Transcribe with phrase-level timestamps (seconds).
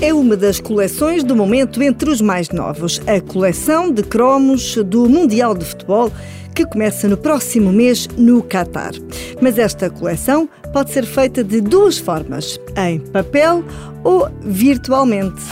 [0.00, 3.00] é uma das coleções do momento entre os mais novos.
[3.06, 6.12] A coleção de cromos do Mundial de Futebol
[6.54, 8.92] que começa no próximo mês no Catar.
[9.40, 13.64] Mas esta coleção pode ser feita de duas formas: em papel
[14.04, 15.42] ou virtualmente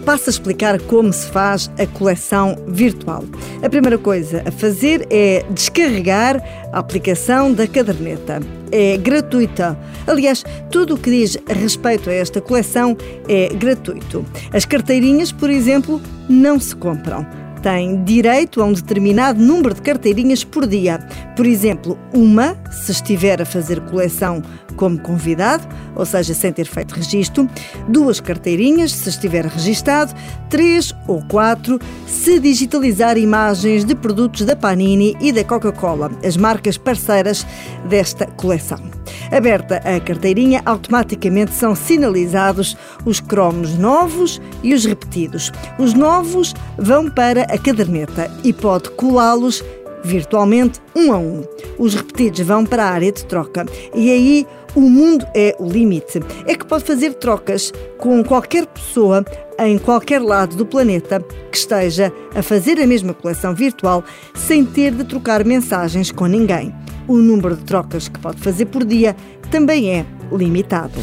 [0.00, 3.22] passo a explicar como se faz a coleção virtual.
[3.62, 6.42] A primeira coisa a fazer é descarregar
[6.72, 8.40] a aplicação da caderneta.
[8.72, 9.78] É gratuita.
[10.06, 12.96] Aliás, tudo o que diz respeito a esta coleção
[13.28, 14.24] é gratuito.
[14.52, 20.44] As carteirinhas, por exemplo, não se compram tem direito a um determinado número de carteirinhas
[20.44, 20.98] por dia.
[21.36, 24.42] Por exemplo, uma, se estiver a fazer coleção
[24.76, 27.48] como convidado, ou seja, sem ter feito registro,
[27.88, 30.14] duas carteirinhas, se estiver registado,
[30.48, 36.78] três ou quatro, se digitalizar imagens de produtos da Panini e da Coca-Cola, as marcas
[36.78, 37.46] parceiras
[37.88, 38.99] desta coleção.
[39.30, 45.52] Aberta a carteirinha, automaticamente são sinalizados os cromos novos e os repetidos.
[45.78, 49.62] Os novos vão para a caderneta e pode colá-los
[50.04, 51.44] virtualmente um a um.
[51.78, 56.20] Os repetidos vão para a área de troca e aí o mundo é o limite.
[56.46, 59.24] É que pode fazer trocas com qualquer pessoa
[59.58, 64.92] em qualquer lado do planeta que esteja a fazer a mesma coleção virtual sem ter
[64.92, 66.74] de trocar mensagens com ninguém.
[67.06, 69.16] O número de trocas que pode fazer por dia
[69.50, 71.00] também é limitado.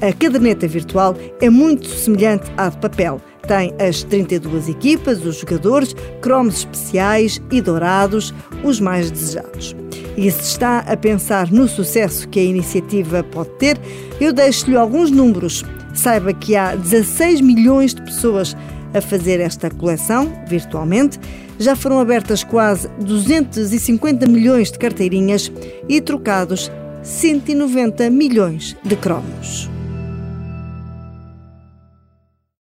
[0.00, 3.20] A caderneta virtual é muito semelhante à de papel.
[3.46, 9.74] Tem as 32 equipas, os jogadores, cromos especiais e dourados, os mais desejados.
[10.16, 13.80] E se está a pensar no sucesso que a iniciativa pode ter,
[14.20, 15.64] eu deixo-lhe alguns números.
[15.94, 18.56] Saiba que há 16 milhões de pessoas
[18.92, 21.18] a fazer esta coleção virtualmente.
[21.58, 25.50] Já foram abertas quase 250 milhões de carteirinhas
[25.88, 26.70] e trocados
[27.02, 29.70] 190 milhões de cromos.